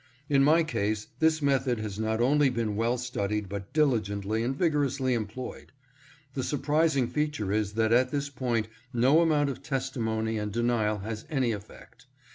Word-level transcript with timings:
In 0.29 0.43
my 0.43 0.63
case 0.63 1.09
this 1.19 1.43
method 1.43 1.77
has 1.77 1.99
not 1.99 2.19
only 2.21 2.49
been 2.49 2.75
well 2.75 2.97
studied 2.97 3.47
but 3.47 3.71
diligently 3.71 4.41
and 4.41 4.55
vigorously 4.57 5.13
employed. 5.13 5.71
The 6.33 6.41
surpris 6.41 6.95
ing 6.97 7.07
feature 7.07 7.51
is 7.51 7.73
that 7.73 7.93
at 7.93 8.09
this 8.09 8.27
point 8.27 8.67
no 8.91 9.21
amount 9.21 9.51
of 9.51 9.61
testimony 9.61 10.39
and 10.39 10.51
denial 10.51 10.97
has 11.01 11.25
any 11.29 11.51
effect. 11.51 12.07